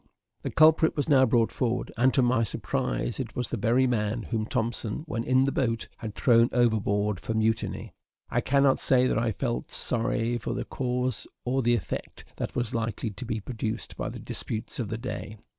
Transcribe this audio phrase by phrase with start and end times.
[0.41, 4.23] The culprit was now brought forward, and to my surprise it was the very man
[4.23, 7.93] whom Thompson, when in the boat, had thrown overboard for mutiny.
[8.27, 12.73] I cannot say that I felt sorry for the cause or the effect that was
[12.73, 15.37] likely to be produced by the disputes of the day.